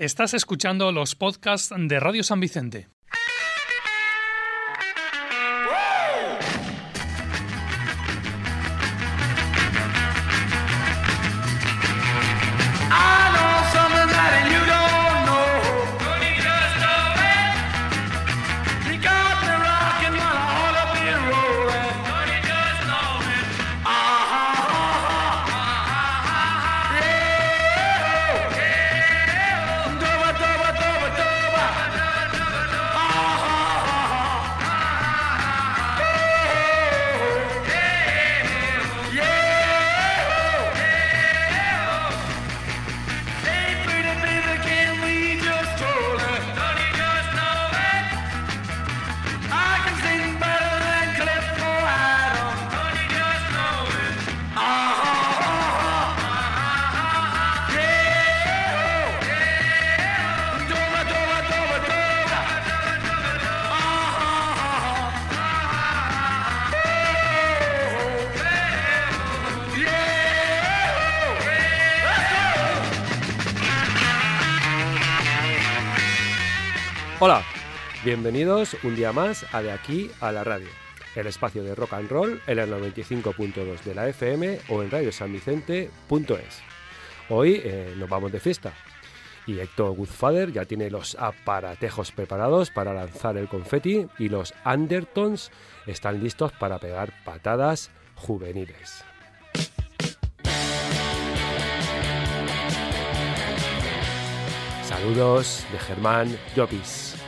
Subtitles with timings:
[0.00, 2.88] Estás escuchando los podcasts de Radio San Vicente.
[78.10, 80.66] Bienvenidos un día más a De aquí a la radio,
[81.14, 86.60] el espacio de rock and roll en el 95.2 de la FM o en radiosanvicente.es.
[87.28, 88.72] Hoy eh, nos vamos de fiesta
[89.46, 95.52] y Héctor Goodfather ya tiene los aparatejos preparados para lanzar el confeti y los Undertones
[95.86, 99.04] están listos para pegar patadas juveniles.
[104.82, 107.19] Saludos de Germán Llopis.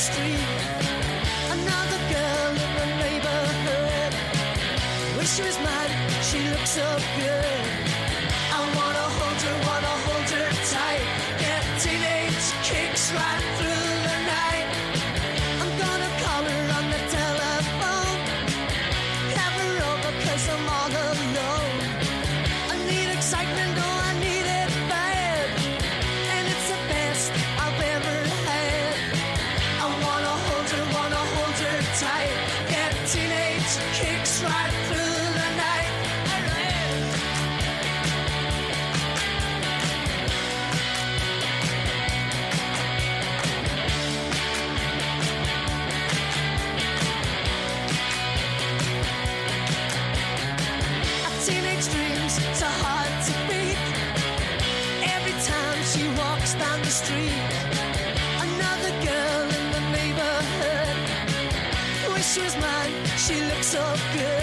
[0.00, 0.40] Street.
[1.56, 4.12] Another girl in the neighborhood.
[5.18, 7.69] Wish she was mine, she looks so good.
[63.70, 64.39] So good.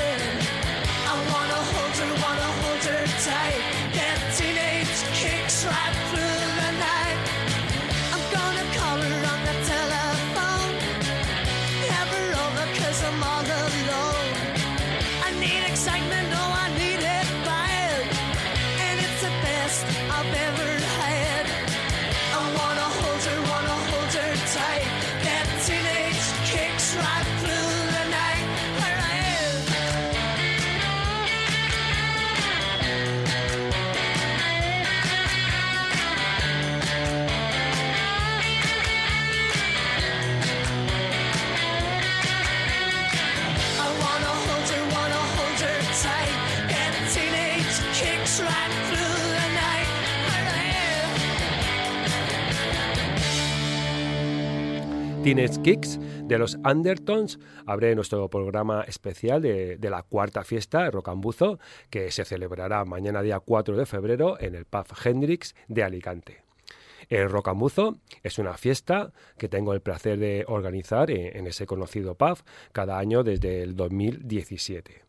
[55.27, 61.59] Teenage Kicks de los Undertones abre nuestro programa especial de, la cuarta fiesta Rocambuzo
[61.89, 66.43] que se celebrará mañana día 4 de febrero en el Pub Hendrix de Alicante.
[67.09, 72.15] El Rocambuzo es una fiesta que tengo el placer de organizar en, en ese conocido
[72.15, 72.37] pub
[72.71, 75.06] cada año desde el 2017.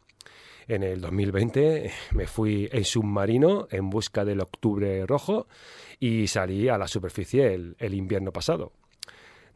[0.68, 5.48] En el 2020 me fui en submarino en busca del octubre rojo
[5.98, 8.72] y salí a la superficie el, invierno pasado.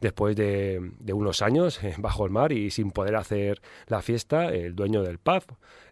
[0.01, 4.49] Después de, de unos años eh, bajo el mar y sin poder hacer la fiesta,
[4.49, 5.43] el dueño del pub,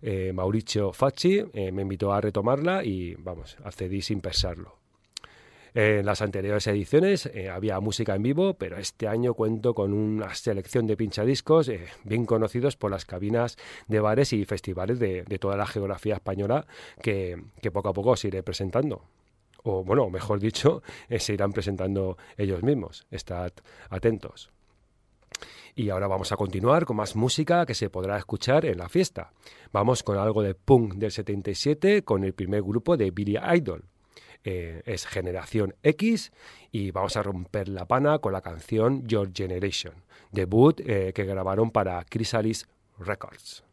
[0.01, 4.80] eh, Mauricio Facci, eh, me invitó a retomarla y, vamos, accedí sin pensarlo.
[5.73, 10.33] En las anteriores ediciones eh, había música en vivo, pero este año cuento con una
[10.35, 13.56] selección de pinchadiscos eh, bien conocidos por las cabinas
[13.88, 16.65] de bares y festivales de, toda la geografía española
[17.01, 19.03] que, que poco a poco os iré presentando.
[19.63, 23.06] O bueno, mejor dicho, eh, se irán presentando ellos mismos.
[23.09, 23.53] Estad
[23.89, 24.51] atentos.
[25.74, 29.31] Y ahora vamos a continuar con más música que se podrá escuchar en la fiesta.
[29.71, 33.85] Vamos con algo de punk del 77 con el primer grupo de Billy Idol.
[34.43, 36.31] Eh, es Generación X
[36.71, 39.93] y vamos a romper la pana con la canción Your Generation,
[40.31, 42.67] debut eh, que grabaron para Chrysalis
[42.97, 43.63] Records.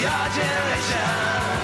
[0.00, 1.57] Well, that's your generation.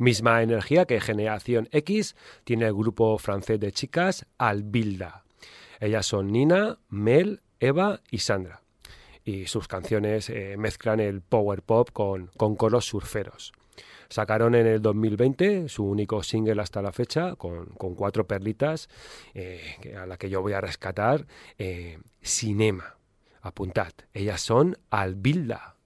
[0.00, 5.24] Misma energía que Generación X tiene el grupo francés de chicas Albilda.
[5.78, 8.62] Ellas son Nina, Mel, Eva y Sandra.
[9.26, 13.52] Y sus canciones eh, mezclan el power pop con, con coros surferos.
[14.08, 18.88] Sacaron en el 2020 su único single hasta la fecha, con, con cuatro perlitas,
[19.34, 19.60] eh,
[20.00, 21.26] a la que yo voy a rescatar,
[21.58, 22.96] eh, Cinema.
[23.42, 25.76] Apuntad, ellas son Albilda.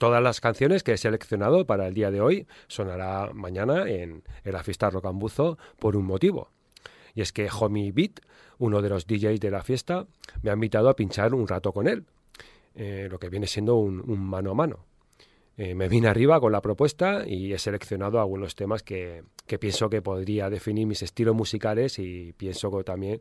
[0.00, 4.52] Todas las canciones que he seleccionado para el día de hoy sonará mañana en, en
[4.52, 6.48] la fiesta Rocambuzo por un motivo.
[7.14, 8.20] Y es que Homie Beat,
[8.58, 10.06] uno de los DJs de la fiesta,
[10.42, 12.06] me ha invitado a pinchar un rato con él,
[12.74, 14.86] eh, lo que viene siendo un, mano a mano.
[15.58, 19.90] Eh, me vine arriba con la propuesta y he seleccionado algunos temas que, que pienso
[19.90, 23.20] que podría definir mis estilos musicales y pienso que también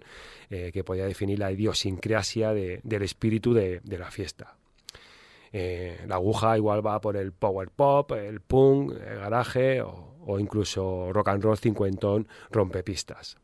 [0.50, 4.59] eh, que podría definir la idiosincrasia de- del espíritu de la fiesta.
[5.52, 11.12] Eh, la aguja igual va por el power pop, el punk, el garaje o, incluso
[11.12, 13.38] rock and roll cincuentón rompepistas.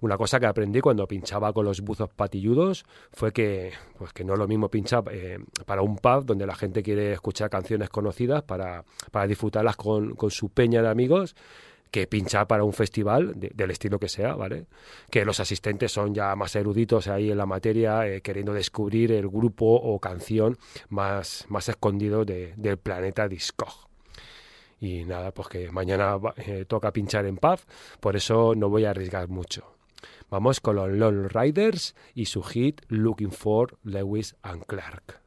[0.00, 4.32] Una cosa que aprendí cuando pinchaba con los buzos patilludos fue que, pues que no
[4.32, 8.42] es lo mismo pinchar eh, para un pub donde la gente quiere escuchar canciones conocidas
[8.42, 11.36] para, para disfrutarlas con, con su peña de amigos
[11.92, 14.66] que pinchar para un festival de- del estilo que sea, ¿vale?
[15.10, 19.28] Que los asistentes son ya más eruditos ahí en la materia, eh, queriendo descubrir el
[19.28, 20.56] grupo o canción
[20.88, 23.88] más, más escondido de- del planeta Discog.
[24.80, 27.60] Y nada, pues que mañana eh, toca pinchar en pub,
[28.00, 29.76] por eso no voy a arriesgar mucho.
[30.30, 35.20] Vamos con los Lone Riders y su hit Looking for Lewis and Clark.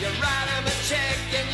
[0.00, 1.53] You write 'em a check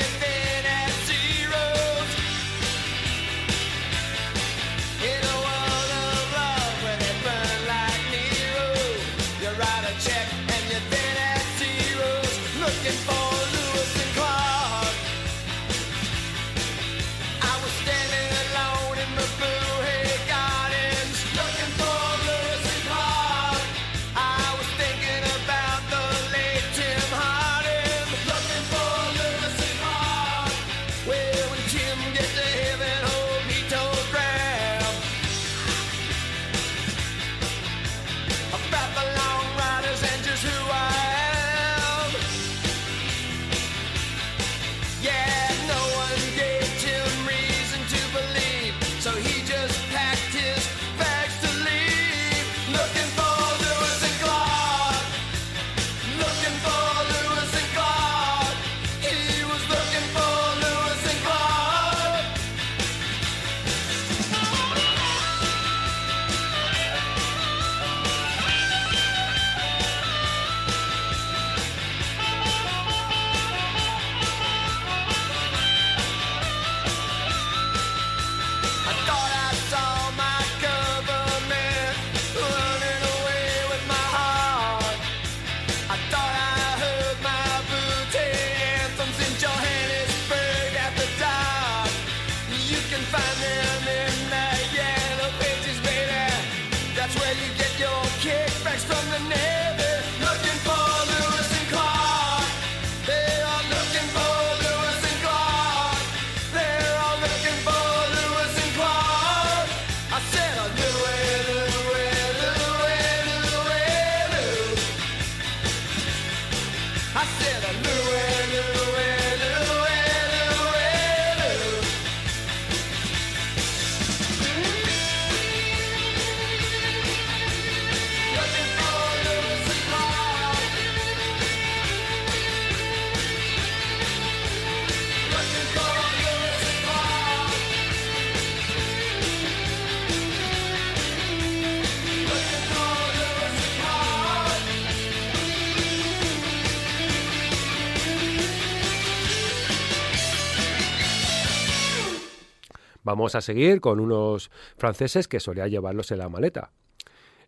[153.21, 156.71] Vamos a seguir con unos franceses que solía llevarlos en la maleta.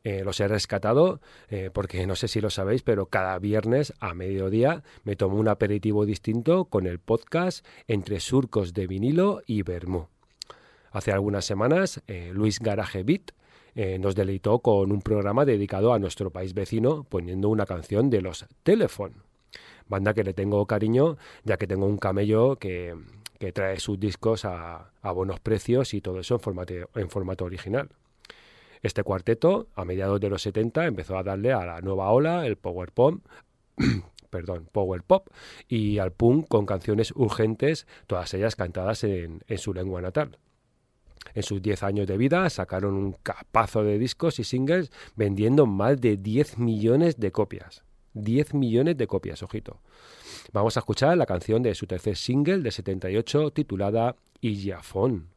[0.04, 4.12] Eh, los he rescatado eh, porque no sé si lo sabéis, pero cada viernes a
[4.12, 10.08] mediodía me tomo un aperitivo distinto con el podcast entre surcos de vinilo y vermú.
[10.90, 13.32] Hace algunas semanas, eh, Luis Garaje Beat
[13.98, 18.44] nos deleitó con un programa dedicado a nuestro país vecino poniendo una canción de los
[18.62, 19.14] Telephone,
[19.88, 22.94] banda que le tengo cariño ya que tengo un camello que,
[23.42, 26.40] que trae sus discos a, buenos precios y todo eso
[26.94, 27.88] en formato, original.
[28.82, 32.54] Este cuarteto, a mediados de los 70, empezó a darle a la nueva ola, el
[32.54, 33.18] power pop,
[34.30, 35.26] perdón, power pop
[35.66, 40.38] y al punk con canciones urgentes, todas ellas cantadas en, en su lengua natal.
[41.34, 46.00] En sus 10 años de vida sacaron un capazo de discos y singles vendiendo más
[46.00, 47.82] de 10 millones de copias.
[48.14, 49.80] 10 millones de copias, ojito.
[50.52, 55.31] Vamos a escuchar la canción de su tercer single de 78 titulada Illafón.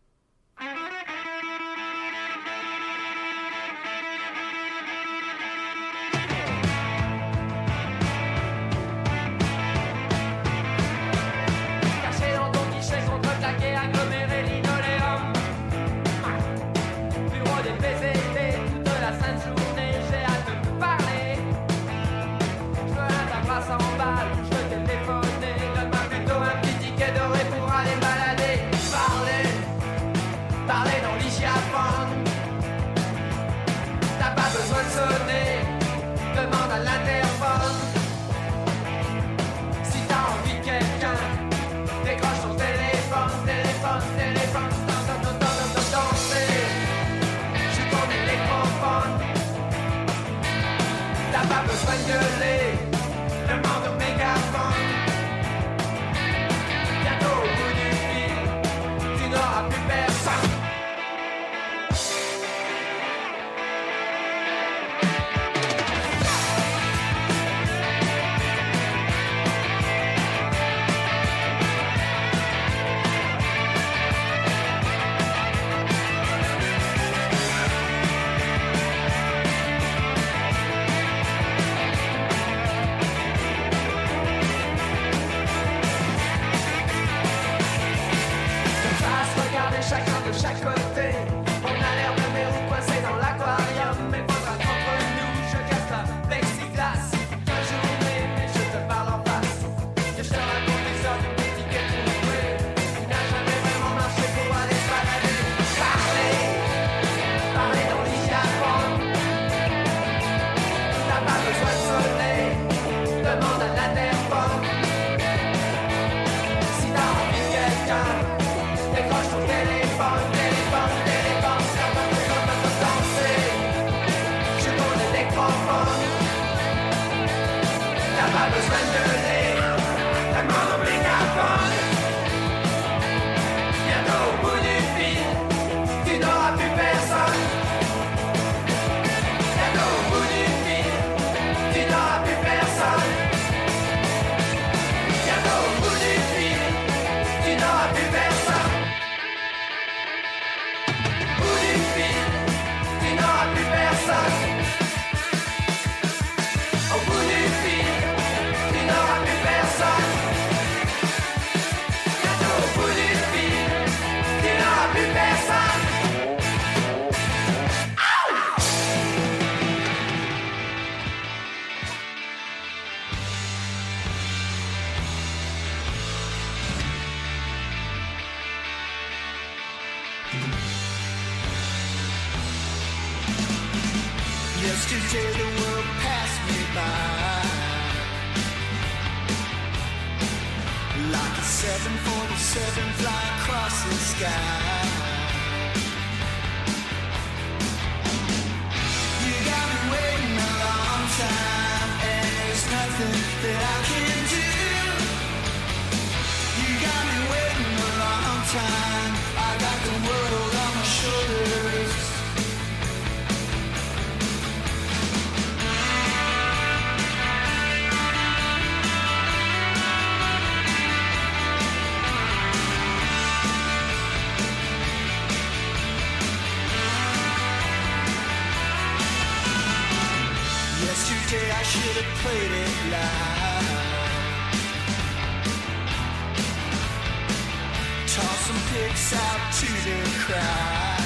[238.75, 240.99] sticks out to the crowd.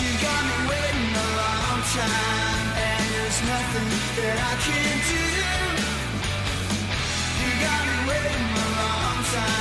[0.00, 5.22] You got me waiting a long time, and there's nothing that I can do.
[7.40, 9.57] You got me waiting a long time.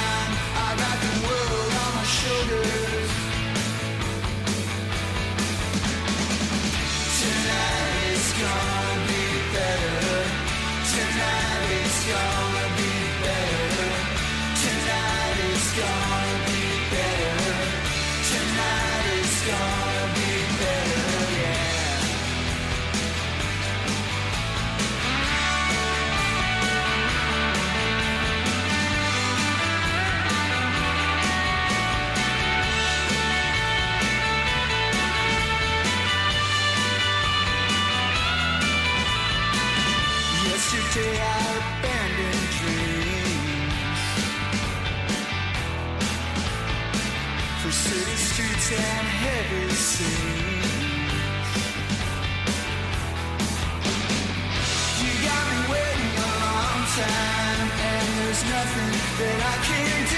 [58.50, 60.17] Nothing that I can do.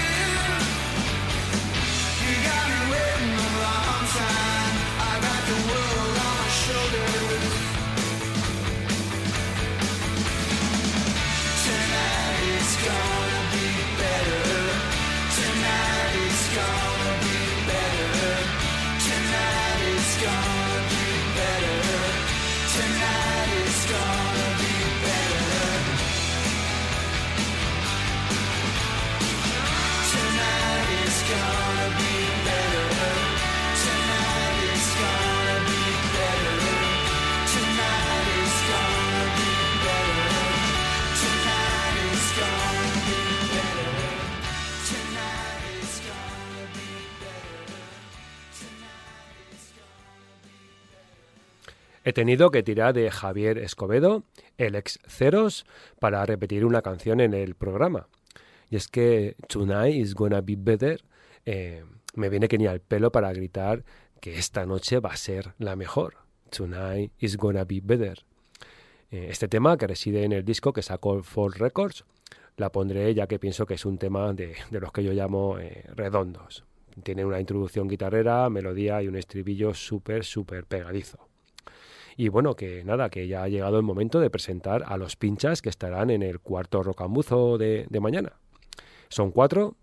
[52.10, 54.24] He tenido que tirar de Javier Escobedo,
[54.58, 55.67] el ex Ceros,
[56.00, 58.08] para repetir una canción en el programa.
[58.72, 61.04] Y es que Tonight is gonna be better
[61.45, 61.84] eh,
[62.15, 63.84] me viene que ni al pelo para gritar
[64.22, 66.15] que esta noche va a ser la mejor.
[66.50, 68.24] Tonight is gonna be better.
[69.12, 72.06] Eh, este tema, que reside en el disco que sacó Fall Records,
[72.58, 75.60] la pondré ya que pienso que es un tema de, de los que yo llamo
[75.60, 76.65] eh, redondos.
[77.04, 81.28] Tiene una introducción guitarrera, melodía y un estribillo súper, súper pegadizo.
[82.19, 85.62] Y bueno, que nada, que ya ha llegado el momento de presentar a los pinchas
[85.62, 88.34] que estarán en el cuarto rocambuzo de, mañana.
[89.08, 89.77] Son cuatro,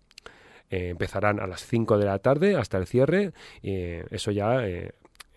[0.69, 4.93] eh, empezarán a las 5 de la tarde hasta el cierre, eh, eso ya eh,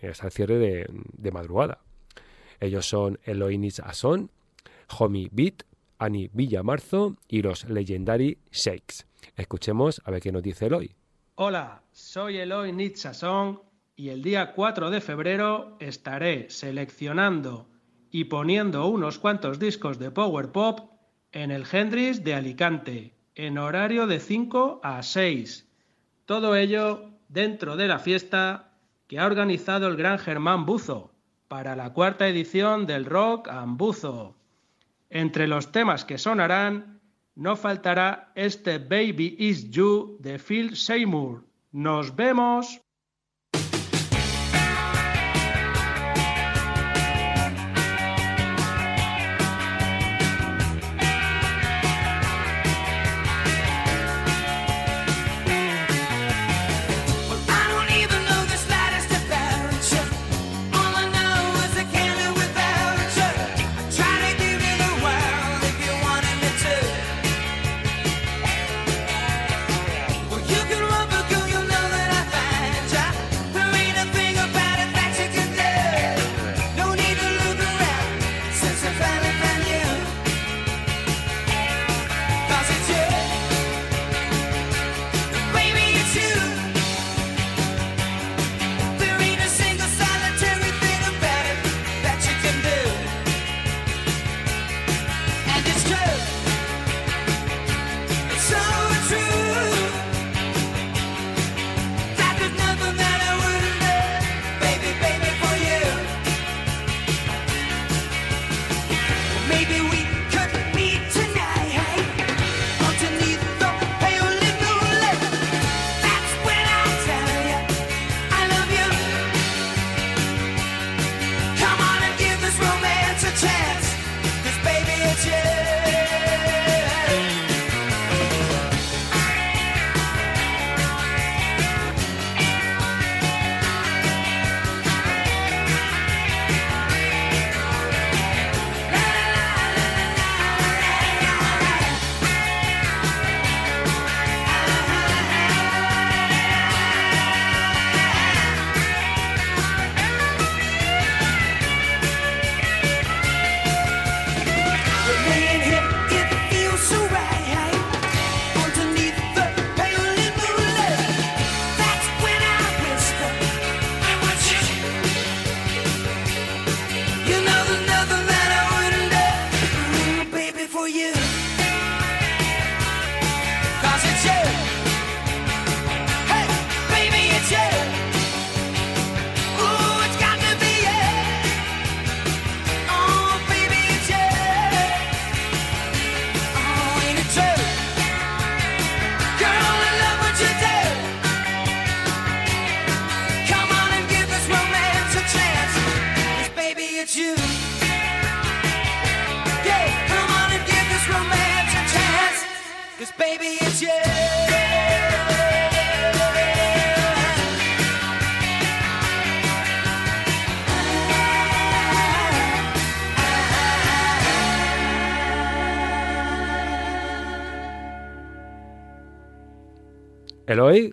[0.06, 1.78] hasta el cierre de, madrugada.
[2.60, 4.30] Ellos son Eloinis Ason,
[4.98, 5.62] Homie Beat,
[5.98, 9.06] Ani Villamarzo y los Legendary Shakes.
[9.36, 10.94] Escuchemos a ver qué nos dice Eloy.
[11.36, 13.69] Hola, soy Eloy Nitzasón
[14.00, 17.68] y el día 4 de febrero estaré seleccionando
[18.10, 20.90] y poniendo unos cuantos discos de Power Pop
[21.32, 25.68] en el Hendrix de Alicante, en horario de 5 a 6.
[26.24, 28.72] Todo ello dentro de la fiesta
[29.06, 31.12] que ha organizado el gran Germán Buzo
[31.46, 34.34] para la cuarta edición del Rock and Buzo.
[35.10, 37.02] Entre los temas que sonarán,
[37.34, 41.44] no faltará este Baby Is You de Phil Seymour.
[41.70, 42.80] ¡Nos vemos!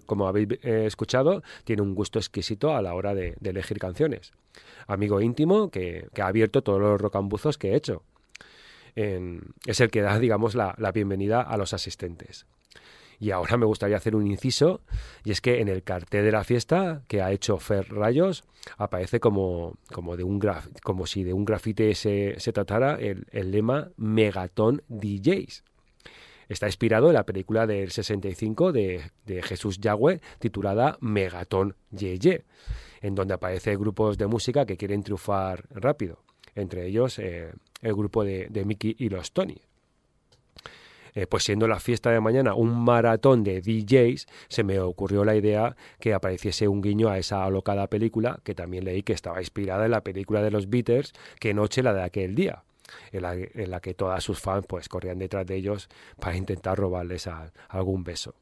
[0.08, 4.32] Como habéis eh, escuchado, tiene un gusto exquisito a la hora de, elegir canciones.
[4.88, 8.02] Amigo íntimo que, ha abierto todos los rocambuzos que he hecho.
[8.96, 12.48] Es el que da, digamos, la, bienvenida a los asistentes.
[13.20, 14.82] Y ahora me gustaría hacer un inciso,
[15.24, 18.44] y es que en el cartel de la fiesta que ha hecho Fer Rayos
[18.78, 23.52] aparece como, como, de un graf- como si de un grafite se, tratara el, el
[23.52, 25.64] lema Megaton DJs.
[26.50, 32.46] Está inspirado en la película del 65 de, de Jesús Yagüe titulada Megaton Yeye,
[33.02, 36.20] en donde aparece grupos de música que quieren triunfar rápido,
[36.56, 39.62] entre ellos eh, el grupo de, de Mickey y los Tony.
[41.18, 45.36] Eh, pues siendo la fiesta de mañana un maratón de DJs, se me ocurrió la
[45.36, 49.86] idea que apareciese un guiño a esa alocada película, que también leí que estaba inspirada
[49.86, 52.64] en la película de los Beatles, que noche la de aquel día,
[53.12, 57.30] en la, que todas sus fans pues corrían detrás de ellos para intentar robarles
[57.70, 58.36] algún beso.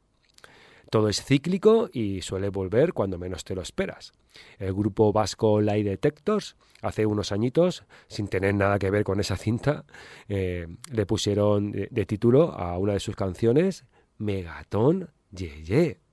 [0.90, 4.12] Todo es cíclico y suele volver cuando menos te lo esperas.
[4.58, 9.36] El grupo vasco Lie Detectors, hace unos añitos, sin tener nada que ver con esa
[9.36, 9.84] cinta,
[10.28, 13.84] eh, le pusieron de, título a una de sus canciones
[14.18, 15.98] Megatón Yeye.
[15.98, 16.05] Por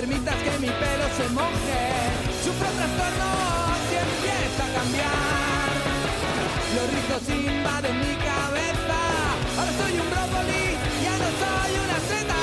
[0.00, 1.80] permitas que mi pelo se moje.
[2.44, 5.70] Sufro trastornos y empieza a cambiar.
[6.74, 8.47] Los rizos invaden mi cabeza.
[9.78, 10.64] Soy un brócoli,
[11.04, 12.40] ya no soy una seta.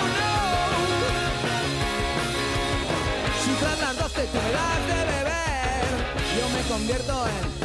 [0.00, 0.34] Oh no.
[3.42, 5.84] Si tras las doce tú me das de beber,
[6.38, 7.64] yo me convierto en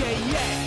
[0.00, 0.63] yeah, yeah.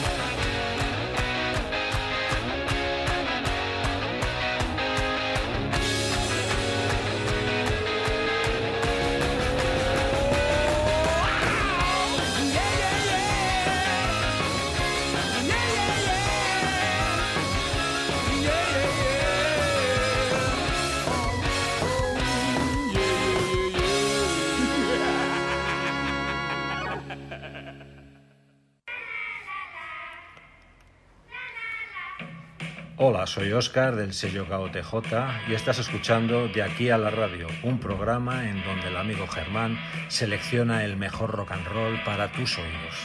[33.09, 37.79] Hola, soy Oscar del sello KOTJ y estás escuchando De aquí a la radio, un
[37.79, 39.77] programa en donde el amigo Germán
[40.09, 42.95] selecciona el mejor rock and roll para tus oídos.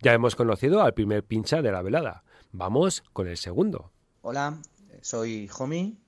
[0.00, 2.24] Ya hemos conocido al primer pincha de la velada.
[2.52, 3.92] Vamos con el segundo.
[4.22, 4.58] Hola,
[5.02, 5.98] soy Homie.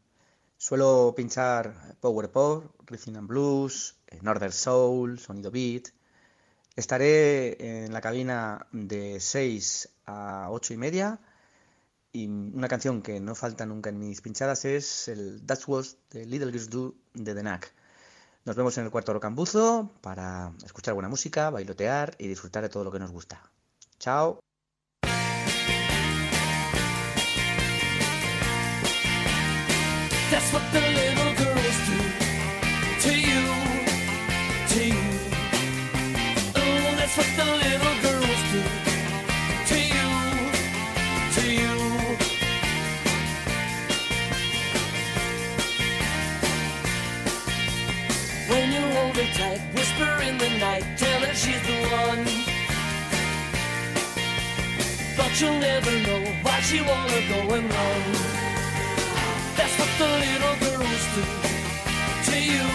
[0.57, 5.89] Suelo pinchar Power Pop, Rhythm and Blues, eh, Northern Soul, Sonido Beat.
[6.75, 11.19] Estaré en la cabina de 6 a ocho y media.
[12.13, 16.27] Y una canción que no falta nunca en mis pinchadas es el That Was the
[16.27, 17.73] Little Girls Do de The Knack.
[18.45, 22.85] Nos vemos en el cuarto rocambuzo para escuchar buena música, bailotear y disfrutar de todo
[22.85, 23.41] lo que nos gusta.
[23.99, 24.41] Chao.
[30.31, 31.10] That's what
[51.81, 52.25] her one.
[55.17, 58.03] But you'll never know why she wanna go and run.
[59.57, 61.25] That's what the little girls do
[62.31, 62.67] to you,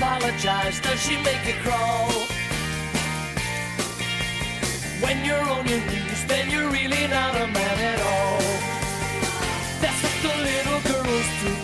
[0.00, 0.80] apologize?
[0.80, 2.10] Does she make you crawl?
[5.04, 8.40] When you're on your knees, then you're really not a man at all.
[9.82, 11.59] That's what the little girls do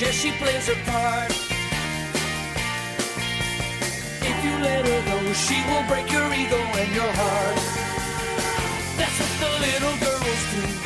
[0.00, 1.30] Yes, she plays her part.
[4.22, 7.58] If you let her go, she will break your ego and your heart.
[8.96, 10.77] That's what the little girls do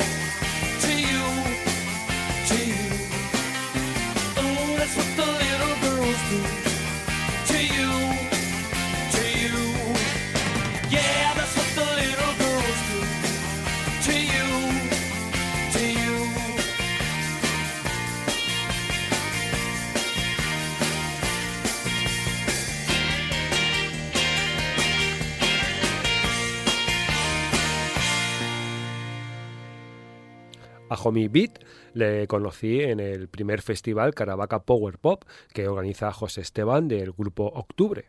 [31.03, 31.59] Homie Beat
[31.93, 35.23] le conocí en el primer festival Caravaca Power Pop
[35.53, 38.05] que organiza José Esteban del grupo Octubre.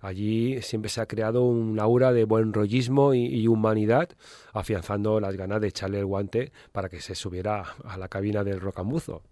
[0.00, 4.10] Allí siempre se ha creado un aura de buen rollismo y, humanidad,
[4.52, 8.60] afianzando las ganas de echarle el guante para que se subiera a la cabina del
[8.60, 9.22] rocambuzo.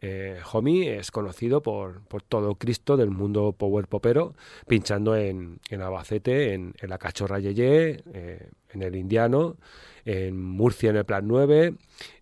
[0.00, 4.34] Eh, Homie es conocido por, por todo Cristo del mundo power popero,
[4.66, 9.58] pinchando en, en Albacete, en, en la Cachorra eh, en el Indiano,
[10.04, 11.74] en Murcia en el Plan 9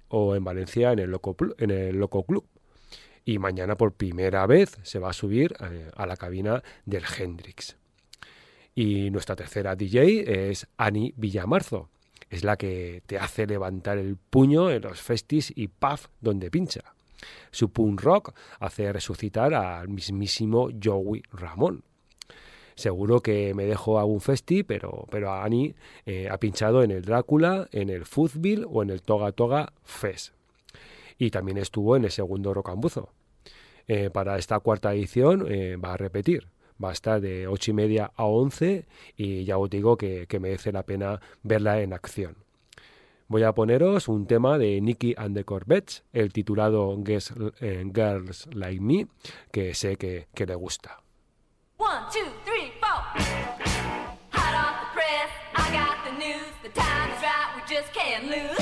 [0.09, 2.47] o en Valencia en el Loco, en el Loco Club.
[3.24, 7.76] Y mañana por primera vez se va a subir eh, a la cabina del Hendrix.
[8.74, 11.91] Y nuestra tercera DJ es Ani Villamarzo.
[12.28, 16.95] Es la que te hace levantar el puño en los festis y puff donde pincha.
[17.51, 21.85] Su punk rock hace resucitar al mismísimo Joey Ramón.
[22.81, 25.74] Seguro que me dejo algún festi, pero, pero Ani
[26.07, 30.33] eh, ha pinchado en el Drácula, en el Footbill o en el Toga Toga Fest.
[31.18, 33.11] Y también estuvo en el segundo Rocambuzo.
[33.87, 36.49] Eh, para esta cuarta edición eh, va a repetir.
[36.83, 40.72] Va a estar de ocho y media a 11 y ya os digo que, merece
[40.72, 42.37] la pena verla en acción.
[43.28, 48.49] Voy a poneros un tema de Nicky and the Corvettes, el titulado Guess- eh, Girls
[48.55, 49.07] Like Me,
[49.53, 51.03] que sé que, que le gusta.
[51.76, 52.31] One, two,
[58.31, 58.59] หรือ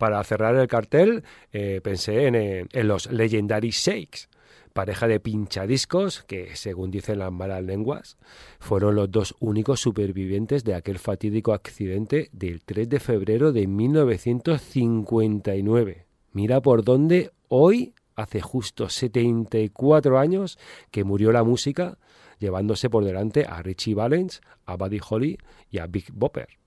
[0.00, 1.22] Para cerrar el cartel
[1.52, 4.30] eh, pensé en, eh, en los Legendary Shakes,
[4.72, 8.16] pareja de pinchadiscos que, según dicen las malas lenguas,
[8.60, 16.06] fueron los dos únicos supervivientes de aquel fatídico accidente del 3 de febrero de 1959.
[16.32, 20.58] Mira por dónde hoy, hace justo 74 años,
[20.90, 21.98] que murió la música,
[22.38, 25.36] llevándose por delante a Richie Valens, a Buddy Holly
[25.70, 26.59] y a Big Bopper.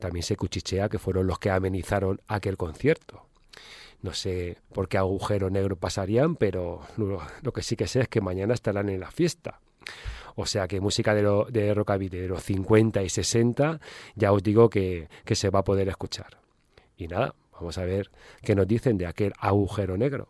[0.00, 3.26] También se cuchichea que fueron los que amenizaron aquel concierto.
[4.02, 8.22] No sé por qué agujero negro pasarían, pero lo, que sí que sé es que
[8.22, 9.60] mañana estarán en la fiesta.
[10.36, 13.78] O sea que música de, lo, de rockabilly de los 50 y 60
[14.14, 16.38] ya os digo que, que se va a poder escuchar.
[16.96, 18.10] Y nada, vamos a ver
[18.42, 20.28] qué nos dicen de aquel agujero negro.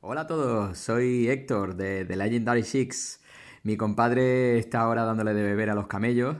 [0.00, 3.20] Hola a todos, soy Héctor de The Legendary Six.
[3.64, 6.36] Mi compadre está ahora dándole de beber a los camellos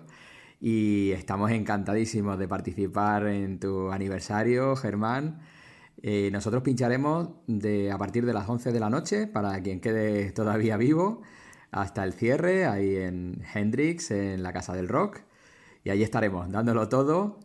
[0.61, 5.41] y estamos encantadísimos de participar en tu aniversario, Germán.
[6.03, 10.33] Eh, nosotros pincharemos de, a partir de las 11 de la noche para quien quede
[10.33, 11.23] todavía vivo
[11.71, 15.21] hasta el cierre ahí en Hendrix, en la Casa del Rock.
[15.85, 17.41] Y ahí estaremos dándolo todo.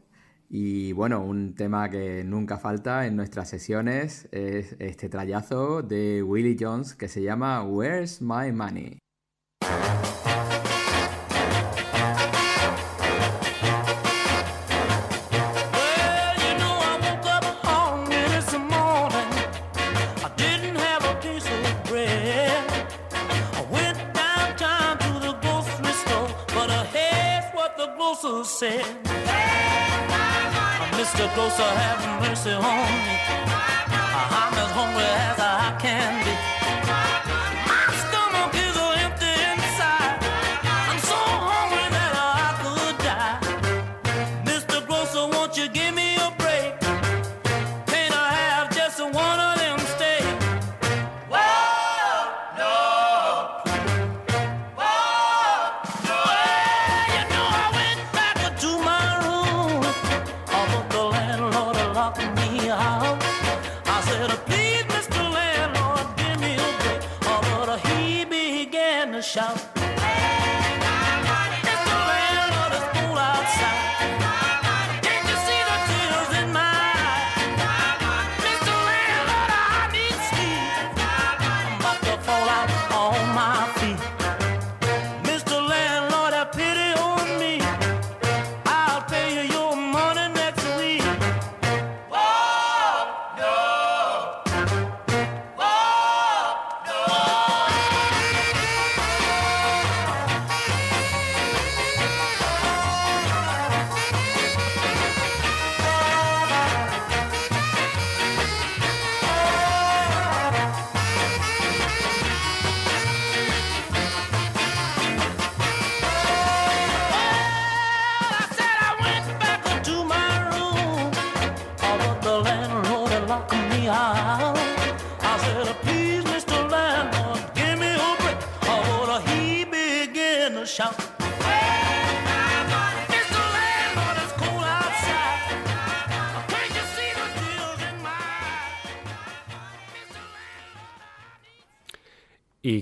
[0.50, 6.58] Y bueno, un tema que nunca falta en nuestras sesiones es este trayazo de Willie
[6.60, 9.05] Jones que se llama Where's My Money.
[31.46, 33.15] Grocer, have mercy on me.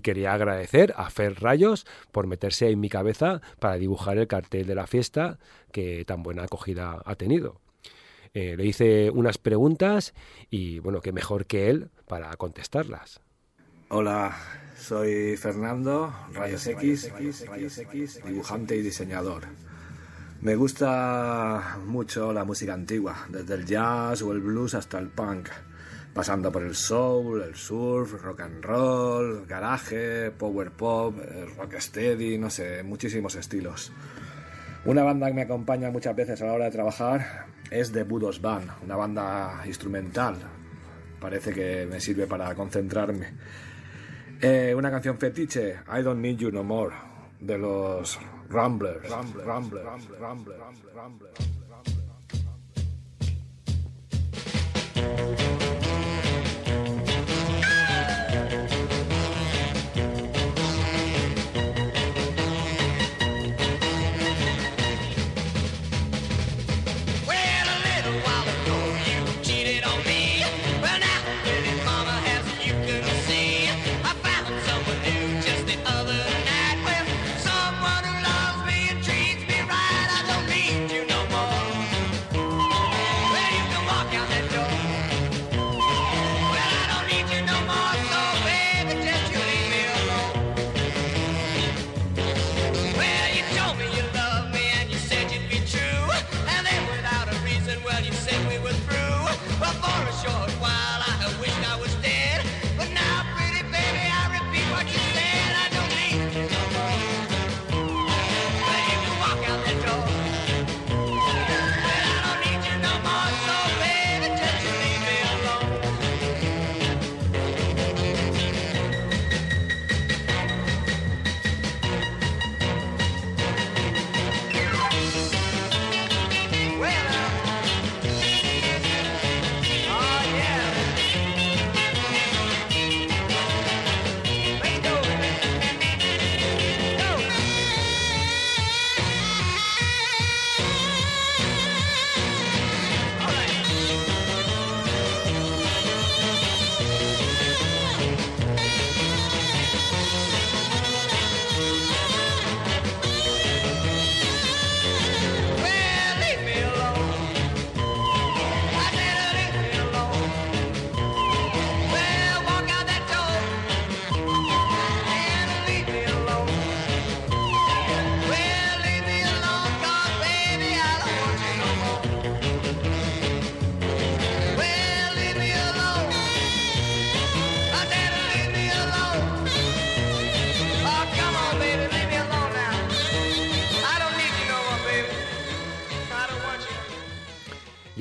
[0.03, 4.75] Quería agradecer a Fer Rayos por meterse en mi cabeza para dibujar el cartel de
[4.75, 5.39] la fiesta
[5.71, 7.59] que tan buena acogida ha tenido.
[8.35, 10.13] Eh, le hice unas preguntas
[10.49, 13.21] y bueno, qué mejor que él para contestarlas.
[13.89, 14.35] Hola,
[14.75, 17.11] soy Fernando, Rayos X,
[18.25, 19.43] dibujante y diseñador.
[20.41, 25.49] Me gusta mucho la música antigua, desde el jazz o el blues hasta el punk,
[26.13, 32.49] pasando por el soul, el surf, rock and roll, garage, power pop, eh, rocksteady, no
[32.49, 33.91] sé, muchísimos estilos.
[34.85, 38.41] Una banda que me acompaña muchas veces a la hora de trabajar es The Budos
[38.41, 40.35] Band, una banda instrumental.
[41.19, 43.33] Parece que me sirve para concentrarme.
[44.41, 46.95] Eh, una canción fetiche, I Don't Need You No More,
[47.39, 49.09] de los Ramblers.
[49.09, 51.53] Ramblers, Ramblers, Ramblers, Ramblers, Ramblers.
[55.03, 55.52] Well,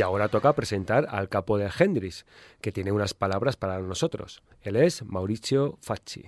[0.02, 2.26] Y ahora toca presentar al capo de Hendrix,
[2.60, 4.42] que tiene unas palabras para nosotros.
[4.60, 6.24] Él es Mauricio Facci.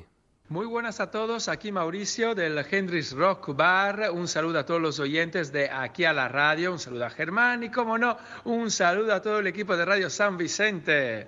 [0.48, 4.12] Muy buenas a todos, aquí Mauricio del Hendrix Rock Bar.
[4.12, 7.64] Un saludo a todos los oyentes de aquí a la radio, un saludo a Germán
[7.64, 11.26] y, como no, un saludo a todo el equipo de Radio San Vicente.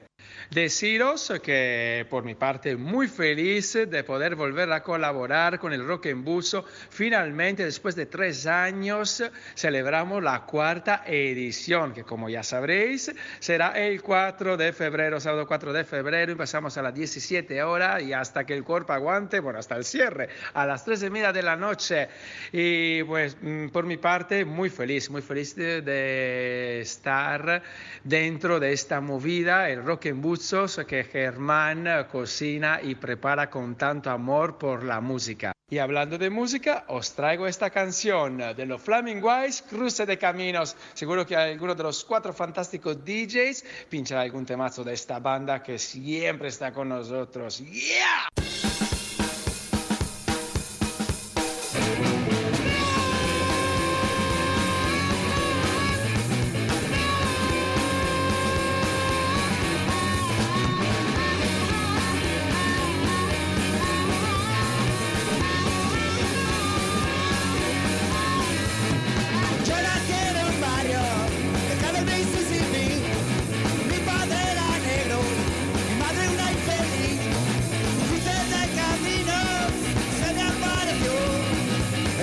[0.50, 6.06] Deciros que por mi parte muy feliz de poder volver a colaborar con el Rock
[6.06, 6.64] en Buzo.
[6.90, 9.22] Finalmente, después de tres años,
[9.54, 15.72] celebramos la cuarta edición, que como ya sabréis, será el 4 de febrero, sábado 4
[15.72, 16.32] de febrero.
[16.32, 20.28] Empezamos a las 17 horas y hasta que el cuerpo aguante, bueno, hasta el cierre,
[20.54, 22.08] a las 3 y media de la noche.
[22.52, 27.62] Y pues mm, por mi parte, muy feliz, muy feliz de, de estar
[28.04, 34.10] dentro de esta movida, el Rock en Buzos que Germán cocina y prepara con tanto
[34.10, 35.52] amor por la música.
[35.70, 40.74] Y hablando de música, os traigo esta canción de los Flaming Wise, Cruce de Caminos.
[40.94, 45.78] Seguro que alguno de los cuatro fantásticos DJs pinchará algún temazo de esta banda que
[45.78, 47.60] siempre está con nosotros.
[47.60, 48.26] ¡Yeah!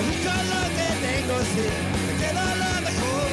[0.04, 1.66] Elijo lo que tengo, sí,
[2.06, 3.28] me quedo lo mejor.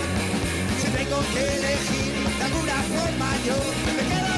[0.81, 3.57] Si tengo que elegir de alguna forma, yo
[3.97, 4.30] me quedo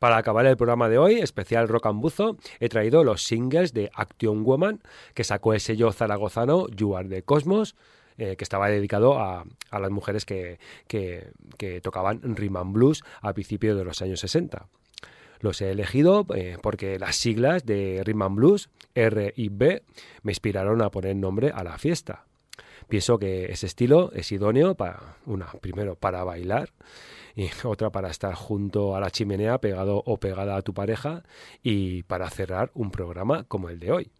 [0.00, 1.86] Para acabar el programa de hoy, especial Rock
[2.58, 4.80] he traído los singles de Action Woman,
[5.12, 7.76] que sacó el sello zaragozano You Are the Cosmos,
[8.16, 11.28] eh, que estaba dedicado a, a las mujeres que, que-
[11.58, 14.66] que tocaban rhythm and blues a principios de los años 60.
[15.40, 19.82] Los he elegido eh, porque las siglas de Rhythm and Blues, R y B,
[20.22, 22.24] me inspiraron a poner nombre a la fiesta.
[22.88, 26.70] Pienso que ese estilo es idóneo para, una, primero para bailar
[27.64, 31.22] otra para estar junto a la chimenea pegado o pegada a tu pareja
[31.62, 34.10] y para cerrar un programa como el de hoy.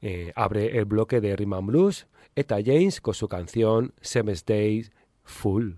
[0.00, 4.90] Eh, abre el bloque de Rhythm Blues Eta James con su canción Seven Days
[5.22, 5.72] Full.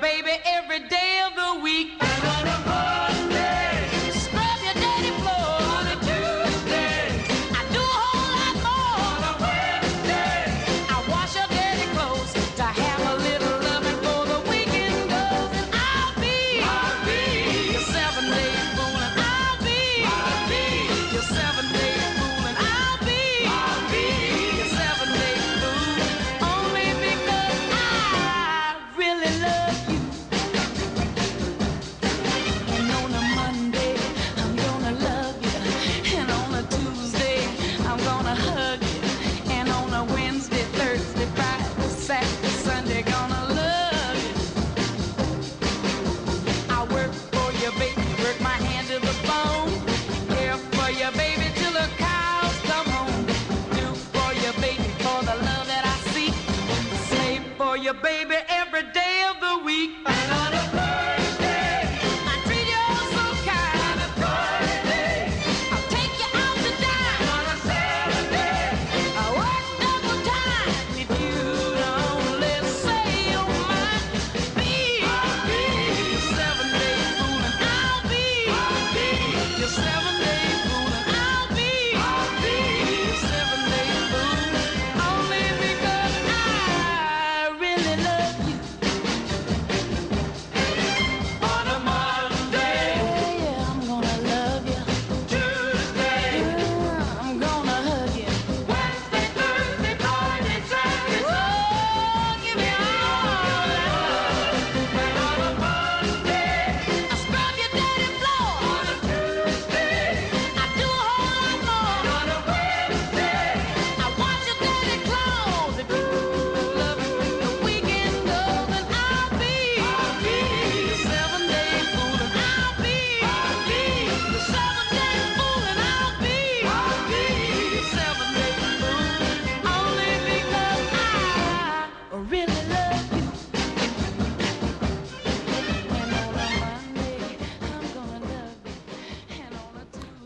[0.00, 0.27] Baby,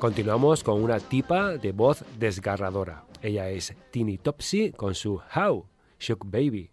[0.02, 3.04] Continuamos con una tipa de voz desgarradora.
[3.22, 5.64] Ella es Tini Topsy con su How,
[6.00, 6.72] Shook Baby.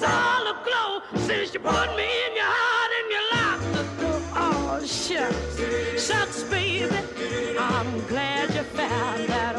[0.00, 4.86] is all aglow since you put me in your heart and your life door, Oh,
[4.86, 6.88] shucks, shucks, baby,
[7.58, 9.49] I'm glad you found out.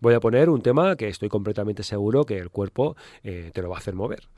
[0.00, 3.68] Voy a poner un tema que estoy completamente seguro que el cuerpo eh, te lo
[3.68, 4.28] va a hacer mover.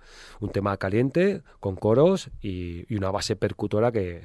[0.41, 4.23] Un tema caliente, con coros y, una base percutora que,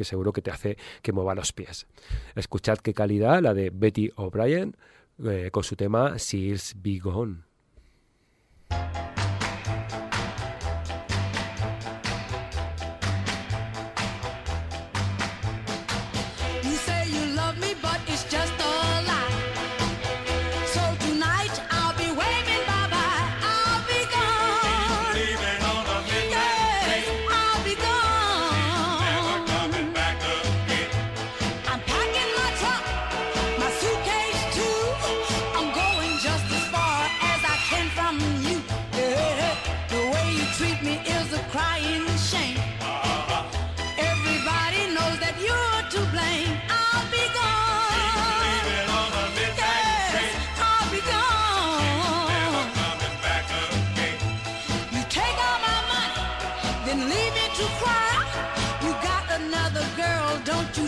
[0.00, 1.86] seguro que te hace que mueva los pies.
[2.34, 4.76] Escuchad qué calidad la de Betty O'Brien
[5.24, 7.46] eh, con su tema Sears Be Gone.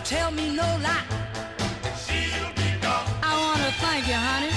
[0.09, 1.05] tell me no lie.
[2.05, 3.07] She'll be gone.
[3.23, 4.53] I want to thank you, honey.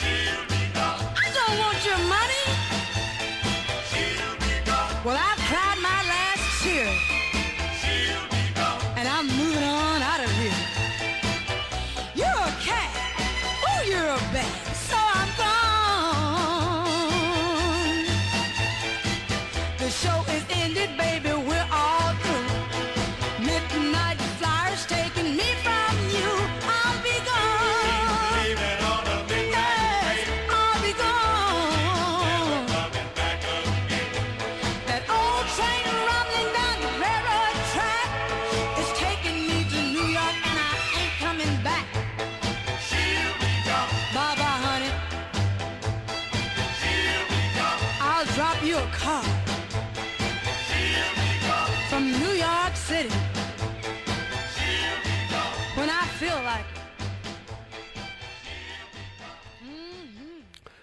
[0.00, 1.00] She'll be gone.
[1.24, 2.44] I don't want your money.
[3.90, 4.92] She'll be gone.
[5.04, 6.90] Well, I've cried my last tear.
[7.80, 8.82] She'll be gone.
[8.98, 10.60] And I'm moving on out of here.
[12.18, 12.90] You're a cat.
[13.68, 14.50] Oh, you're a bat.
[14.88, 14.99] So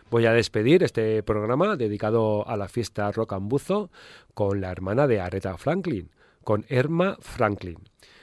[0.09, 3.91] Voy a despedir este programa dedicado a la fiesta Rock and Buzo
[4.33, 6.11] con la hermana de Aretha Franklin,
[6.45, 7.77] con Erma Franklin,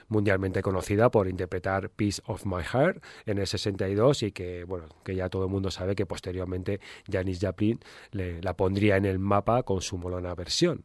[0.08, 5.14] mundialmente conocida por interpretar Piece of My Heart en el 62 y que, bueno, que
[5.14, 6.80] ya todo el mundo sabe que posteriormente
[7.10, 7.78] Janis Joplin
[8.12, 10.84] la pondría en el mapa con su molona versión.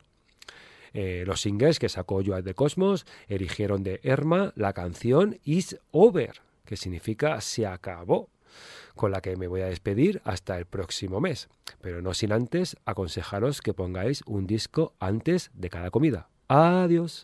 [0.91, 6.41] Eh, los singles que sacó Joan de Cosmos erigieron de Erma la canción Is Over,
[6.66, 8.28] que significa se acabó,
[9.00, 11.47] con la que me voy a despedir hasta el próximo mes,
[11.80, 16.28] pero no sin antes aconsejaros que pongáis un disco antes de cada comida.
[16.50, 17.24] Adiós.